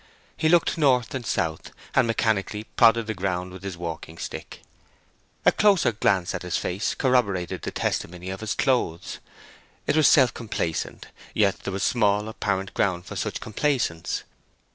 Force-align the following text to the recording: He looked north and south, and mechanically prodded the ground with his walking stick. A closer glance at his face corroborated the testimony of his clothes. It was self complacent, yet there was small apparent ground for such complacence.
He 0.35 0.49
looked 0.49 0.79
north 0.79 1.13
and 1.13 1.23
south, 1.23 1.69
and 1.93 2.07
mechanically 2.07 2.63
prodded 2.63 3.05
the 3.05 3.13
ground 3.13 3.51
with 3.51 3.61
his 3.61 3.77
walking 3.77 4.17
stick. 4.17 4.61
A 5.45 5.51
closer 5.51 5.91
glance 5.91 6.33
at 6.33 6.41
his 6.41 6.57
face 6.57 6.95
corroborated 6.95 7.61
the 7.61 7.69
testimony 7.69 8.31
of 8.31 8.39
his 8.39 8.55
clothes. 8.55 9.19
It 9.85 9.95
was 9.95 10.07
self 10.07 10.33
complacent, 10.33 11.09
yet 11.35 11.59
there 11.59 11.73
was 11.73 11.83
small 11.83 12.27
apparent 12.27 12.73
ground 12.73 13.05
for 13.05 13.15
such 13.15 13.39
complacence. 13.39 14.23